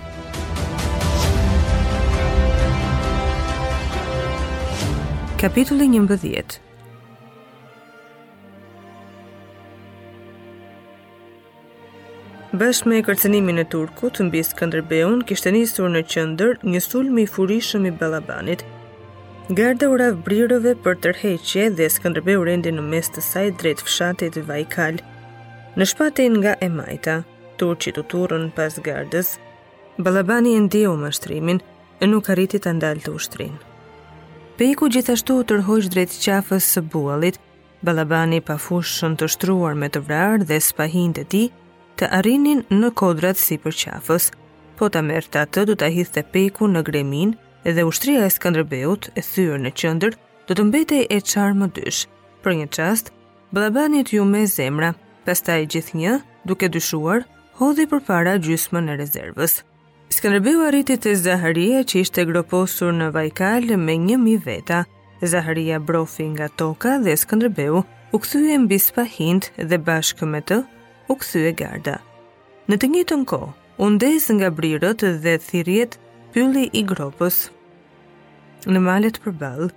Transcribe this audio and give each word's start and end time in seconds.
Kapitulli 5.43 5.85
një 5.93 5.99
mbëdhjet 6.07 6.55
Bësh 12.54 12.88
me 12.88 13.04
kërcenimin 13.04 13.62
e 13.62 13.68
turku 13.70 14.09
të 14.09 14.31
mbi 14.31 14.41
Skander 14.49 14.81
Beu 14.81 15.05
në 15.20 15.29
kishtë 15.29 15.54
njësur 15.54 15.93
në 15.93 16.02
qëndër 16.15 16.57
një 16.65 16.81
sul 16.88 17.13
me 17.13 17.27
i 17.27 17.29
furishëm 17.38 17.85
i 17.85 17.93
balabanit 18.02 18.65
Garda 19.54 19.93
u 19.93 20.02
rafë 20.02 20.26
brirëve 20.26 20.73
për 20.88 20.98
tërheqje 21.05 21.70
dhe 21.77 21.93
Skanderbeu 21.99 22.49
rendi 22.49 22.73
në 22.73 22.90
mes 22.90 23.13
të 23.13 23.21
saj 23.29 23.49
drejt 23.62 23.85
fshatit 23.85 24.35
dhe 24.40 24.48
vajkal, 24.49 25.04
në 25.80 25.85
shpatin 25.88 26.34
nga 26.41 26.55
e 26.59 26.67
majta, 26.70 27.20
turqit 27.61 27.95
u 27.98 28.03
turën 28.12 28.49
pas 28.55 28.75
gardës, 28.84 29.38
Balabani 30.02 30.52
e 30.57 30.62
ndio 30.66 30.95
më 30.99 31.12
shtrimin 31.16 31.59
e 32.03 32.07
nuk 32.09 32.27
arriti 32.34 32.57
të 32.59 32.73
ndalë 32.79 33.03
të 33.05 33.13
ushtrin. 33.17 33.53
Peku 34.59 34.88
gjithashtu 34.93 35.38
të 35.48 35.59
rhojsh 35.62 35.88
drejt 35.93 36.15
qafës 36.26 36.67
së 36.76 36.84
bualit, 36.91 37.39
Balabani 37.88 38.41
pa 38.45 38.57
fushën 38.59 39.15
të 39.17 39.29
shtruar 39.34 39.76
me 39.79 39.88
të 39.89 40.03
vrarë 40.09 40.48
dhe 40.49 40.59
spahin 40.62 41.13
të 41.17 41.23
ti, 41.34 41.43
të 41.98 42.09
arrinin 42.20 42.63
në 42.73 42.91
kodrat 42.99 43.37
si 43.40 43.59
për 43.63 43.77
qafës, 43.85 44.31
po 44.79 44.90
të 44.91 45.05
mërë 45.07 45.29
të 45.31 45.43
atë 45.46 45.68
du 45.71 45.76
të 45.77 45.87
ahith 45.90 46.12
të 46.18 46.26
peku 46.35 46.68
në 46.68 46.84
gremin 46.90 47.35
edhe 47.68 47.85
ushtria 47.87 48.26
e 48.27 48.34
Skanderbeut 48.35 49.12
e 49.15 49.21
thyër 49.24 49.62
në 49.63 49.74
qëndër 49.79 50.18
do 50.49 50.57
të 50.57 50.68
mbetej 50.68 51.07
e 51.09 51.21
qarë 51.31 51.57
më 51.63 51.68
dysh. 51.79 52.03
Për 52.43 52.57
një 52.62 52.70
qast, 52.76 53.13
Balabani 53.55 54.01
të 54.03 54.18
ju 54.20 54.26
me 54.35 54.43
zemra 54.48 54.93
pasta 55.26 55.55
i 55.60 55.68
gjithë 55.70 55.98
një, 56.02 56.14
duke 56.50 56.70
dyshuar, 56.72 57.24
hodhi 57.60 57.86
për 57.91 58.02
para 58.08 58.34
gjysmën 58.41 58.88
e 58.91 58.96
rezervës. 59.00 59.60
Skanderbeu 60.12 60.64
arriti 60.68 60.98
të 61.00 61.14
Zaharia 61.22 61.84
që 61.88 62.02
ishte 62.04 62.26
groposur 62.27 62.91
në 62.98 63.12
Vajkal 63.16 63.70
me 63.80 63.96
një 64.08 64.18
mi 64.19 64.36
veta. 64.44 64.81
Zaharia 65.22 65.78
brofi 65.80 66.25
nga 66.34 66.47
toka 66.58 66.97
dhe 67.03 67.14
Skanderbeu 67.22 67.84
u 68.12 68.18
këthuje 68.19 68.58
në 68.58 68.68
bispa 68.72 69.06
dhe 69.06 69.78
bashkë 69.78 70.25
me 70.28 70.42
të 70.42 70.58
u 71.08 71.16
këthuje 71.16 71.52
garda. 71.62 72.00
Në 72.68 72.75
të 72.78 72.88
një 72.94 73.03
të 73.12 73.22
kohë, 73.30 73.53
undez 73.78 74.28
nga 74.34 74.50
brirët 74.50 75.03
dhe 75.24 75.38
thirjet 75.38 75.97
pylli 76.34 76.68
i 76.74 76.84
gropës. 76.84 77.50
Në 78.68 78.80
malet 78.80 79.22
për 79.24 79.31
balë, 79.31 79.72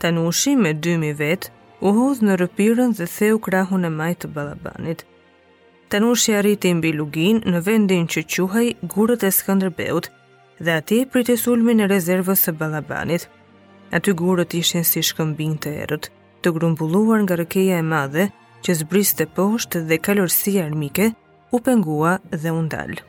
Tanushi 0.00 0.56
me 0.56 0.72
dy 0.72 0.96
mi 0.96 1.12
vetë 1.12 1.50
u 1.80 1.88
hodhë 1.96 2.26
në 2.28 2.34
rëpirën 2.40 2.90
dhe 2.98 3.06
theu 3.08 3.38
krahun 3.42 3.86
e 3.88 3.90
majtë 3.92 4.28
balabanit. 4.34 5.04
Tanush 5.90 6.26
i 6.30 6.34
arriti 6.38 6.72
mbi 6.76 6.90
lugin 6.94 7.38
në 7.42 7.62
vendin 7.66 8.04
që 8.06 8.24
quhej 8.30 8.66
Gurët 8.92 9.24
e 9.26 9.30
Skënderbeut 9.32 10.10
dhe 10.60 10.72
atje 10.74 10.98
e 11.34 11.36
sulmin 11.36 11.80
e 11.80 11.86
rezervës 11.88 12.38
së 12.44 12.52
Ballabanit. 12.52 13.28
Aty 13.92 14.12
gurët 14.14 14.54
ishin 14.54 14.84
si 14.84 15.00
shkëmbin 15.02 15.56
të 15.58 15.70
erët, 15.82 16.10
të 16.42 16.50
grumbulluar 16.54 17.22
nga 17.24 17.34
rëkeja 17.34 17.78
e 17.78 17.82
madhe 17.94 18.28
që 18.62 18.74
zbriste 18.82 19.24
poshtë 19.26 19.80
dhe 19.88 19.98
kalorësia 19.98 20.66
armike 20.68 21.10
u 21.50 21.58
pengua 21.60 22.18
dhe 22.30 22.50
u 22.52 22.60
ndal. 22.68 23.00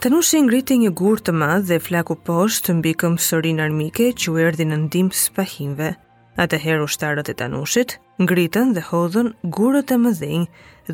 Tanush 0.00 0.32
ngriti 0.38 0.78
një 0.86 0.94
gurë 1.02 1.26
të 1.26 1.32
madh 1.42 1.66
dhe 1.68 1.80
flaku 1.82 2.14
poshtë 2.30 2.78
mbi 2.78 2.94
sërin 3.26 3.60
armike 3.60 4.12
që 4.16 4.26
u 4.32 4.38
erdhi 4.46 4.64
në 4.70 4.76
ndihmë 4.86 5.28
pahimve. 5.36 5.96
Atë 6.36 6.58
herë 6.66 6.84
ushtarët 6.84 7.30
e 7.32 7.34
Tanushit 7.40 7.94
ngritën 8.20 8.74
dhe 8.76 8.82
hodhën 8.90 9.28
gurët 9.56 9.92
e 9.94 9.96
mëdhenj 10.00 10.42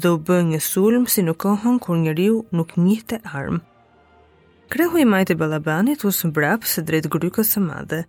dhe 0.03 0.11
u 0.15 0.19
bë 0.29 0.37
një 0.51 0.61
sulm 0.67 1.09
si 1.11 1.25
në 1.27 1.35
kohën 1.45 1.81
kur 1.83 1.99
njeriu 1.99 2.37
nuk 2.59 2.77
njihte 2.79 3.19
armë. 3.41 3.59
Krehu 4.71 5.01
i 5.03 5.05
majtë 5.15 5.35
i 5.35 5.39
Balabanit 5.41 6.05
u 6.07 6.13
së 6.19 6.31
mbrapë 6.31 6.71
së 6.75 6.85
drejtë 6.91 7.11
grykës 7.17 7.51
së 7.57 7.63
madhe. 7.65 8.05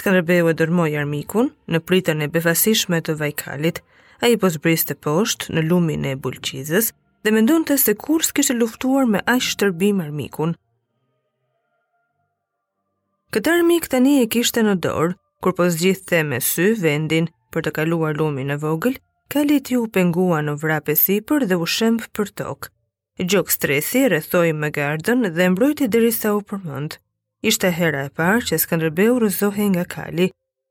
Skanderbeu 0.00 0.50
e 0.50 0.56
dërmoj 0.58 0.96
armikun 1.04 1.52
në 1.72 1.80
pritën 1.88 2.26
e 2.26 2.28
befasishme 2.34 2.98
të 3.06 3.14
vajkalit, 3.22 3.78
a 4.20 4.28
i 4.28 4.36
posbris 4.42 4.84
të 4.90 4.98
poshtë 5.06 5.54
në 5.54 5.62
lumin 5.70 6.08
e 6.10 6.16
bulqizës 6.26 6.90
dhe 7.22 7.32
me 7.36 7.44
ndonë 7.46 7.70
të 7.70 7.78
se 7.84 7.94
kur 8.02 8.26
s'kishtë 8.26 8.58
luftuar 8.58 9.06
me 9.14 9.22
ashtë 9.30 9.54
shtërbim 9.54 10.02
armikun. 10.08 10.58
Këtë 13.36 13.54
armik 13.60 13.86
tani 13.94 14.18
e 14.24 14.28
kishte 14.34 14.64
në 14.66 14.76
dorë, 14.88 15.14
Kur 15.40 15.54
po 15.56 15.64
zgjidh 15.70 16.14
me 16.26 16.40
sy 16.42 16.64
vendin 16.80 17.28
për 17.54 17.62
të 17.66 17.72
kaluar 17.74 18.16
lumin 18.18 18.48
në 18.50 18.56
vogël, 18.62 18.96
kalit 19.34 19.70
ju 19.70 19.84
pengua 19.96 20.40
në 20.42 20.54
vrap 20.62 20.88
sipër 20.98 21.46
dhe 21.50 21.58
u 21.62 21.66
shemb 21.74 22.08
për 22.16 22.32
tok. 22.40 22.68
Gjok 23.22 23.52
stresi 23.54 24.02
rrethoi 24.10 24.50
me 24.62 24.72
gardën 24.80 25.22
dhe 25.36 25.46
mbrojti 25.54 25.86
derisa 25.94 26.34
u 26.38 26.42
përmend. 26.50 26.98
Ishte 27.52 27.70
hera 27.78 28.02
e 28.08 28.10
parë 28.18 28.42
që 28.50 28.58
Skënderbeu 28.64 29.14
rrezohej 29.22 29.68
nga 29.76 29.86
kali. 29.94 30.28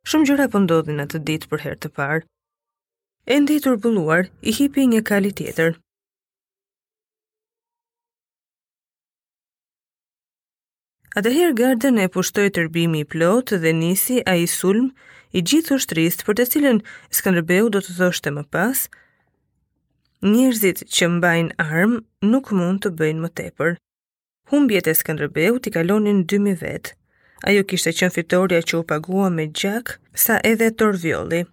Shumë 0.08 0.28
gjëra 0.30 0.50
po 0.54 0.60
ndodhin 0.66 1.04
atë 1.04 1.24
ditë 1.28 1.50
për 1.52 1.64
herë 1.66 1.82
të 1.86 1.90
parë. 2.00 2.26
E 3.32 3.36
nditur 3.44 3.76
bulluar, 3.84 4.28
i 4.48 4.52
hipi 4.60 4.84
një 4.94 5.02
kali 5.10 5.32
tjetër, 5.40 5.76
Atëherë 11.18 11.54
gardën 11.58 11.96
e 11.98 12.12
pushtoi 12.14 12.52
tërbimi 12.54 13.00
i 13.02 13.06
plotë 13.12 13.58
dhe 13.64 13.72
nisi 13.74 14.20
ai 14.30 14.44
sulm 14.52 14.92
i 15.34 15.42
gjithë 15.50 15.74
ushtrisë 15.80 16.28
për 16.28 16.38
të 16.38 16.46
cilën 16.52 16.82
Skënderbeu 17.20 17.72
do 17.74 17.82
të 17.82 17.96
thoshte 17.98 18.34
më 18.36 18.44
pas. 18.54 18.84
Njerëzit 20.30 20.84
që 20.94 21.10
mbajnë 21.16 21.58
armë 21.66 22.28
nuk 22.30 22.54
mund 22.60 22.84
të 22.86 22.94
bëjnë 23.00 23.24
më 23.26 23.32
tepër. 23.42 23.74
Humbjet 24.52 24.92
e 24.94 24.98
Skënderbeut 25.02 25.66
i 25.66 25.74
kalonin 25.80 26.22
2000 26.34 26.60
vetë, 26.62 26.94
Ajo 27.50 27.64
kishte 27.70 27.92
qenë 27.98 28.14
fitoria 28.20 28.62
që 28.66 28.80
u 28.82 28.84
pagua 28.94 29.28
me 29.40 29.44
gjak 29.60 29.98
sa 30.26 30.38
edhe 30.52 30.70
torvjolli. 30.80 31.44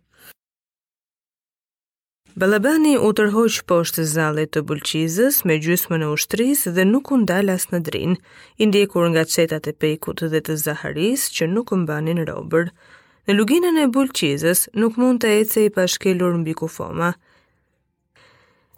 Balabani 2.34 2.96
u 2.98 3.12
tërhoq 3.14 3.60
poshtë 3.70 4.02
zalit 4.10 4.50
të 4.54 4.60
bulqizës 4.66 5.36
me 5.46 5.54
gjysmën 5.62 6.02
e 6.02 6.08
ushtris 6.14 6.64
dhe 6.74 6.82
nuk 6.92 7.12
u 7.14 7.18
dalas 7.30 7.68
në 7.70 7.78
drin, 7.88 8.16
indjekur 8.64 9.06
nga 9.12 9.22
qetat 9.34 9.68
e 9.70 9.74
pejkut 9.82 10.24
dhe 10.32 10.40
të 10.48 10.56
zaharis 10.64 11.28
që 11.36 11.46
nuk 11.52 11.70
u 11.70 11.78
mbanin 11.84 12.24
robër. 12.26 12.72
Në 13.30 13.36
luginën 13.38 13.78
e 13.84 13.86
bulqizës 13.96 14.64
nuk 14.82 14.98
mund 14.98 15.22
të 15.22 15.30
ece 15.38 15.62
i 15.68 15.74
pashkelur 15.76 16.34
mbi 16.42 16.56
kufoma. 16.58 17.12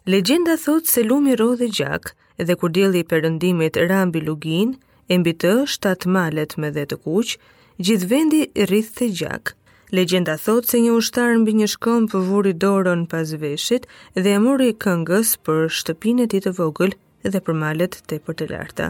Legenda 0.05 0.53
thot 0.65 0.85
se 0.93 1.01
lumi 1.09 1.33
rodhe 1.41 1.71
gjak, 1.79 2.13
edhe 2.37 2.53
kur 2.61 2.69
djeli 2.69 3.01
i 3.01 3.07
përëndimit 3.11 3.81
rambi 3.89 4.21
lugin, 4.27 4.77
e 5.13 5.17
mbi 5.17 5.33
të 5.33 5.55
shtatë 5.73 6.13
malet 6.17 6.53
me 6.61 6.69
dhe 6.77 6.85
të 6.93 7.01
kuq, 7.07 7.33
gjithë 7.81 8.09
vendi 8.13 8.43
rrith 8.69 8.93
të 9.01 9.09
gjak, 9.19 9.57
Legjenda 9.87 10.33
thot 10.35 10.67
se 10.67 10.81
një 10.83 10.91
ushtar 10.99 11.37
mbi 11.39 11.53
një 11.61 11.67
shkëmb 11.71 12.11
vuri 12.27 12.51
dorën 12.59 13.05
pas 13.07 13.29
veshit 13.39 13.85
dhe 14.19 14.33
e 14.35 14.39
mori 14.43 14.73
këngës 14.83 15.29
për 15.47 15.69
shtëpinë 15.71 16.25
e 16.25 16.29
tij 16.33 16.41
të 16.47 16.51
vogël 16.57 16.91
dhe 17.31 17.39
për 17.47 17.55
malet 17.61 17.95
tepër 18.11 18.35
të 18.41 18.47
larta. 18.51 18.89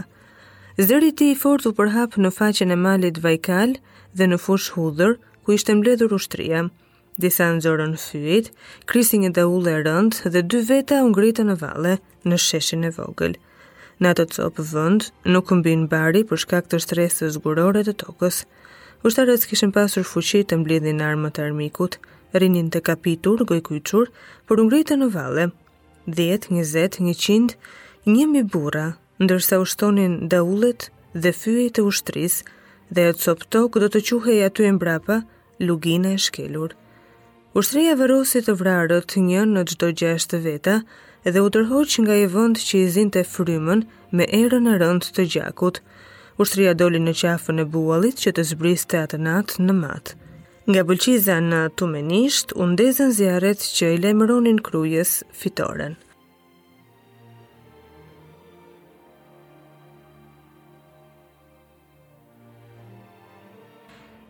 Zëri 0.74 1.12
i 1.14 1.16
tij 1.20 1.30
i 1.36 1.38
fortë 1.38 1.70
u 1.70 1.76
përhap 1.78 2.18
në 2.18 2.32
faqen 2.40 2.74
e 2.74 2.78
malit 2.82 3.22
Vajkal 3.22 3.76
dhe 4.18 4.26
në 4.32 4.40
fush 4.42 4.72
hudhër 4.74 5.14
ku 5.46 5.54
ishte 5.54 5.70
mbledhur 5.78 6.16
ushtria. 6.18 6.64
Disa 7.18 7.46
nxorën 7.54 7.94
fyit, 8.08 8.50
krisi 8.90 9.22
një 9.22 9.30
dëull 9.38 9.70
e 9.70 9.78
rënd 9.86 10.18
dhe 10.32 10.42
dy 10.50 10.64
veta 10.72 10.98
u 11.06 11.12
ngritën 11.14 11.46
në 11.52 11.60
valle 11.62 11.94
në 12.26 12.36
sheshin 12.48 12.82
e 12.82 12.90
vogël. 12.98 13.38
Në 14.02 14.12
atë 14.14 14.26
copë 14.34 14.66
vënd 14.74 15.10
nuk 15.34 15.46
mbin 15.60 15.86
bari 15.94 16.26
për 16.30 16.42
shkak 16.42 16.66
të 16.70 16.82
stresës 16.86 17.38
zgurore 17.38 17.86
të 17.86 17.94
tokës 18.02 18.42
ushtarët 19.06 19.44
kishin 19.50 19.72
pasur 19.74 20.06
fuqi 20.12 20.38
të 20.50 20.56
mblidhin 20.62 21.02
armët 21.08 21.38
e 21.38 21.42
armikut, 21.48 21.96
rrinin 22.38 22.70
të 22.74 22.80
kapitur, 22.88 23.44
gojkujqur, 23.50 24.08
por 24.48 24.62
ngritën 24.66 25.02
në 25.04 25.08
vale. 25.14 25.44
10, 26.08 26.42
20, 26.72 26.98
100, 27.04 27.56
1.000 28.08 28.44
bura, 28.54 28.86
ndërsa 29.22 29.60
ushtonin 29.62 30.16
daullet 30.32 30.88
dhe 31.24 31.32
fyjet 31.42 31.78
e 31.78 31.84
ushtris, 31.90 32.40
dhe 32.94 33.08
e 33.12 33.16
copto 33.24 33.62
do 33.84 33.88
të 33.94 34.02
quhej 34.08 34.40
aty 34.48 34.66
e 34.68 34.72
mbrapa, 34.78 35.16
lugina 35.66 36.10
e 36.16 36.20
shkelur. 36.26 36.70
Ushtria 37.60 37.94
vërosi 37.98 38.42
të 38.46 38.54
vrarët 38.60 39.14
një 39.28 39.44
në 39.52 39.62
gjdo 39.70 39.92
gjashtë 40.00 40.42
veta, 40.48 40.78
dhe 41.32 41.40
u 41.44 41.48
tërhoq 41.54 41.94
nga 42.04 42.16
i 42.16 42.26
vënd 42.34 42.56
që 42.66 42.74
i 42.82 42.88
zinte 42.96 43.22
frymën 43.32 43.80
me 44.16 44.24
erën 44.42 44.66
e 44.72 44.74
rënd 44.82 45.08
të 45.14 45.22
gjakut, 45.32 45.82
ushtria 46.38 46.74
doli 46.78 47.00
në 47.02 47.12
qafën 47.20 47.58
e 47.60 47.68
buallit 47.72 48.20
që 48.22 48.30
të 48.38 48.44
zbriste 48.52 48.98
atë 49.02 49.18
natë 49.26 49.62
në 49.66 49.74
matë. 49.82 50.14
Nga 50.68 50.82
bulqiza 50.88 51.38
në 51.44 51.62
tumenisht, 51.80 52.52
undezën 52.62 53.12
zjarët 53.16 53.62
që 53.76 53.86
i 53.96 54.02
lemëronin 54.04 54.60
krujës 54.68 55.16
fitoren. 55.32 55.96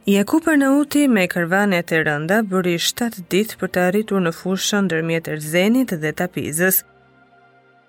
në 0.09 0.69
uti 0.81 1.03
me 1.13 1.27
kërvanet 1.29 1.93
e 1.93 1.99
rënda 2.09 2.37
bëri 2.51 2.79
7 2.81 3.27
ditë 3.33 3.57
për 3.61 3.69
të 3.73 3.79
arritur 3.89 4.21
në 4.25 4.33
fushën 4.39 4.89
dërmjet 4.91 5.29
e 5.29 5.35
rzenit 5.43 5.91
dhe 6.03 6.13
tapizës. 6.19 6.77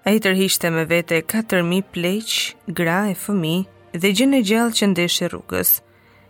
A 0.06 0.10
i 0.12 0.20
tërhishte 0.20 0.68
me 0.76 0.84
vete 0.92 1.22
4.000 1.32 1.84
pleqë, 1.94 2.74
gra 2.76 3.00
e 3.14 3.16
fëmi, 3.24 3.56
dhe 3.94 4.12
gjën 4.14 4.36
e 4.38 4.42
gjallë 4.46 4.76
që 4.78 4.88
ndeshe 4.92 5.30
rrugës. 5.32 5.80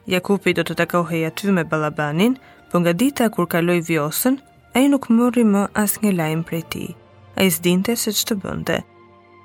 Jakupi 0.09 0.53
do 0.55 0.63
të 0.65 0.75
takohej 0.83 1.23
aty 1.27 1.51
me 1.53 1.63
Balabanin, 1.63 2.37
po 2.71 2.79
nga 2.79 2.93
dita 2.95 3.27
kur 3.33 3.49
kaloi 3.51 3.81
vjosën, 3.83 4.39
ai 4.75 4.85
nuk 4.89 5.09
mori 5.09 5.43
më 5.43 5.65
asnjë 5.83 6.13
lajm 6.15 6.43
prej 6.47 6.63
tij. 6.71 6.89
Ai 7.39 7.49
s'dinte 7.51 7.95
se 7.95 8.11
ç'të 8.15 8.39
bënte. 8.43 8.77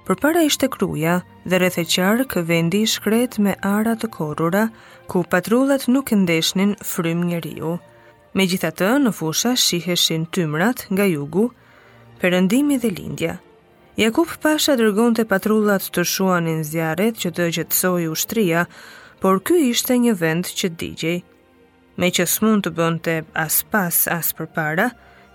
Përpara 0.05 0.43
ishte 0.45 0.69
kruja 0.69 1.19
dhe 1.49 1.57
rreth 1.59 1.81
e 1.81 1.85
qark 1.89 2.37
vendi 2.49 2.83
i 2.85 2.91
shkret 2.95 3.39
me 3.41 3.55
ara 3.63 3.95
të 3.97 4.11
korrura, 4.17 4.69
ku 5.09 5.25
patrullat 5.25 5.89
nuk 5.89 6.13
ndeshnin 6.13 6.75
frym 6.85 7.25
njeriu. 7.29 7.79
Megjithatë, 8.35 8.91
në 9.05 9.11
fusha 9.17 9.55
shiheshin 9.57 10.27
tymrat 10.35 10.85
nga 10.93 11.07
jugu, 11.07 11.47
perëndimi 12.21 12.77
dhe 12.83 12.91
lindja– 12.91 13.35
Jakub 13.95 14.27
Pasha 14.43 14.75
dërgon 14.75 15.15
të 15.15 15.23
patrullat 15.31 15.85
të 15.95 16.03
shuanin 16.11 16.65
zjarët 16.67 17.21
që 17.23 17.31
të 17.37 17.45
gjëtësoj 17.57 18.09
ushtria, 18.11 18.65
por 19.23 19.39
ky 19.47 19.55
ishte 19.71 19.95
një 20.03 20.15
vend 20.19 20.49
që 20.51 20.71
digjej. 20.83 21.19
Me 21.97 22.09
që 22.17 22.25
s'mund 22.27 22.65
të 22.67 22.73
bënd 22.75 23.01
të 23.07 23.13
as 23.39 23.61
pas 23.71 23.99
as 24.11 24.33
për 24.35 24.51
para, 24.57 24.89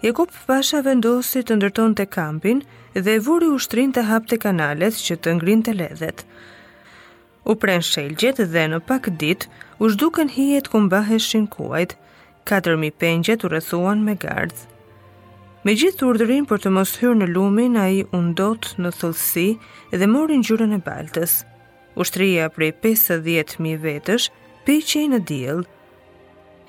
Jakub 0.04 0.34
Pasha 0.50 0.82
vendosi 0.84 1.40
të 1.48 1.56
ndërton 1.62 1.96
të 1.96 2.06
kampin 2.18 2.60
dhe 3.00 3.16
vuri 3.30 3.48
ushtrin 3.56 3.96
të 3.96 4.04
hap 4.12 4.28
të 4.28 4.42
kanalet 4.44 5.00
që 5.08 5.18
të 5.24 5.36
ngrin 5.40 5.64
të 5.64 5.76
ledhet. 5.80 6.26
U 7.48 7.56
pren 7.64 7.84
shelgjet 7.94 8.42
dhe 8.52 8.66
në 8.76 8.82
pak 8.92 9.08
dit, 9.24 9.48
u 9.80 9.88
shduken 9.88 10.36
hijet 10.36 10.68
kumbaheshin 10.76 11.48
kuajt, 11.56 11.96
4.000 12.52 12.92
pengjet 13.00 13.48
u 13.48 13.54
rëthuan 13.56 14.04
me 14.10 14.18
gardhë. 14.26 14.68
Me 15.64 15.74
gjithë 15.76 15.98
të 16.00 16.06
urdërin 16.08 16.46
për 16.48 16.62
të 16.64 16.70
mos 16.72 16.94
hyrë 17.02 17.18
në 17.20 17.26
lumin, 17.34 17.74
a 17.76 17.90
i 17.92 18.04
undot 18.16 18.64
në 18.80 18.94
thëllësi 18.96 19.44
dhe 20.00 20.08
morin 20.08 20.44
gjurën 20.48 20.72
e 20.72 20.78
baltës. 20.86 21.34
Ushtria 22.00 22.46
prej 22.54 22.70
50.000 22.86 23.74
vetësh, 23.84 24.30
pe 24.64 24.78
i 24.80 25.04
në 25.12 25.20
djelë. 25.28 25.66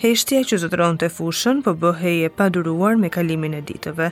Heshtja 0.03 0.41
që 0.49 0.59
zëtëron 0.65 0.99
të 0.99 1.11
fushën 1.17 1.61
për 1.63 1.77
po 1.77 1.81
bëhej 1.87 2.17
e 2.27 2.31
paduruar 2.41 2.97
me 2.99 3.11
kalimin 3.15 3.55
e 3.55 3.61
ditëve. 3.71 4.11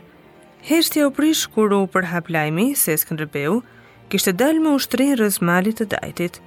Heshtja 0.71 1.09
u 1.09 1.11
prish 1.19 1.49
kur 1.57 1.75
u 1.75 1.83
për 1.91 2.07
haplajmi, 2.13 2.69
se 2.79 2.95
së 3.03 3.07
këndërbeu, 3.11 3.59
kishtë 4.15 4.37
dalë 4.39 4.63
me 4.63 4.77
ushtërin 4.79 5.19
rëzmalit 5.19 5.81
të 5.83 5.89
dajtit. 5.97 6.39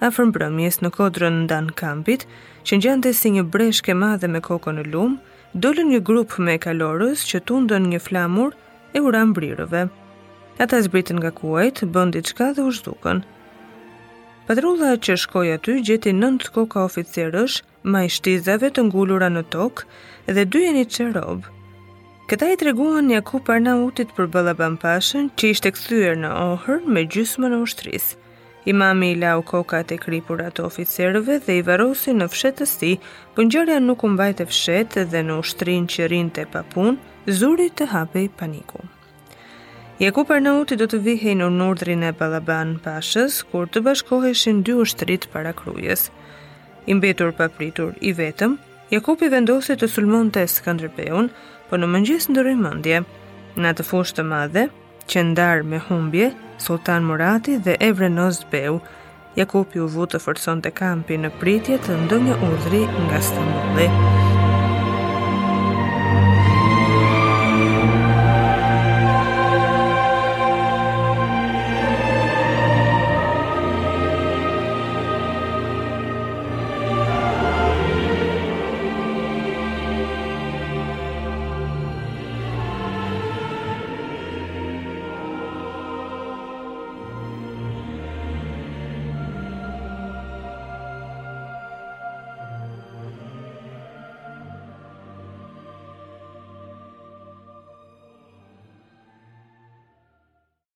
A 0.00 0.12
fërmbrëmjes 0.14 0.78
në 0.84 0.92
kodrën 0.94 1.42
në 1.42 1.46
danë 1.56 1.74
kampit, 1.82 2.28
që 2.62 2.76
në 2.78 2.86
gjande 2.86 3.14
si 3.18 3.34
një 3.34 3.48
breshke 3.50 3.94
madhe 4.04 4.30
me 4.30 4.40
koko 4.44 4.76
në 4.78 4.86
lumë, 4.94 5.18
dolën 5.54 5.88
një 5.90 6.00
grup 6.06 6.36
me 6.38 6.54
kalorës 6.62 7.24
që 7.26 7.40
tundën 7.48 7.88
një 7.90 7.98
flamur 8.00 8.52
e 8.94 9.00
uran 9.02 9.32
brirëve. 9.34 9.88
Ata 10.62 10.78
zbritën 10.86 11.18
nga 11.18 11.32
kuajt, 11.34 11.82
bën 11.92 12.10
diçka 12.14 12.52
dhe 12.56 12.62
u 12.62 12.70
zhdukën. 12.72 13.22
Patrulla 14.46 14.94
që 14.98 15.16
shkoi 15.18 15.50
aty 15.56 15.80
gjeti 15.86 16.12
nëntë 16.14 16.52
koka 16.54 16.84
oficerësh, 16.86 17.60
majshtizave 17.86 18.70
të 18.74 18.86
ngulura 18.90 19.28
në 19.30 19.42
tokë 19.54 20.34
dhe 20.34 20.44
dy 20.44 20.64
jeni 20.66 20.86
qërobë. 20.86 21.48
Këta 22.30 22.46
i 22.52 22.56
treguan 22.56 23.10
parna 23.44 23.74
utit 23.86 24.08
për 24.16 24.26
Ballaban 24.32 24.76
Pashën, 24.78 25.30
që 25.36 25.44
ishte 25.50 25.70
kthyer 25.74 26.14
në 26.16 26.30
Ohër 26.30 26.80
me 26.86 27.02
gjysmën 27.10 27.52
e 27.52 27.58
ushtrisë. 27.66 28.14
Imami 28.66 29.12
i 29.12 29.16
lau 29.18 29.40
kokat 29.42 29.92
e 29.92 29.96
kripur 29.96 30.40
ato 30.44 30.66
oficerëve 30.68 31.38
dhe 31.46 31.54
i 31.60 31.62
varosi 31.64 32.12
në 32.12 32.26
fshetës 32.32 32.74
ti, 32.80 32.90
për 32.96 33.36
po 33.36 33.44
njërja 33.48 33.78
nuk 33.80 34.02
umbajt 34.04 34.42
e 34.44 34.46
fshetë 34.50 35.04
dhe 35.12 35.22
në 35.28 35.36
ushtrin 35.40 35.86
që 35.88 36.08
rinë 36.12 36.34
të 36.36 36.44
papun, 36.52 36.98
zuri 37.40 37.70
të 37.78 37.86
hape 37.94 38.26
paniku. 38.36 38.82
Jakup 40.00 40.32
Arnauti 40.36 40.76
do 40.80 40.88
të 40.92 41.00
vihej 41.06 41.36
në 41.40 41.48
nërdrin 41.56 42.04
e 42.08 42.12
Balaban 42.20 42.76
Pashës, 42.84 43.40
kur 43.50 43.68
të 43.72 43.82
bashkoheshin 43.88 44.60
dy 44.64 44.76
ushtrit 44.84 45.26
para 45.32 45.52
krujes. 45.56 46.10
Imbetur 46.86 47.32
papritur 47.40 47.96
i 48.00 48.12
vetëm, 48.16 48.58
Jakupi 48.92 49.28
vendosi 49.30 49.76
të 49.78 49.86
sulmon 49.92 50.32
të 50.34 50.44
Skanderbeun, 50.56 51.28
për 51.30 51.70
po 51.70 51.78
në 51.80 51.88
mëngjes 51.96 52.26
ndërëj 52.32 52.56
mëndje. 52.60 53.02
Në 53.60 53.70
të 53.78 53.84
fushë 53.90 54.16
të 54.18 54.24
madhe, 54.32 54.64
qendar 55.10 55.64
me 55.64 55.78
humbje, 55.78 56.32
Sultan 56.58 57.02
Murati 57.08 57.56
dhe 57.64 57.76
Evre 57.82 58.08
Nozbeu, 58.14 58.78
Jakupi 59.38 59.82
u 59.82 59.90
vutë 59.94 60.16
të 60.18 60.22
fërson 60.26 60.62
të 60.64 60.72
kampi 60.80 61.18
në 61.22 61.30
pritje 61.42 61.78
të 61.86 61.98
ndonjë 62.06 62.38
urdhri 62.50 62.82
nga 63.04 63.22
Stambulli. 63.30 64.26